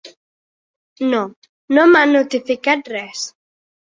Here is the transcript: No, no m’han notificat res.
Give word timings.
No, 1.11 1.19
no 1.77 1.83
m’han 1.91 2.15
notificat 2.17 2.89
res. 2.97 3.29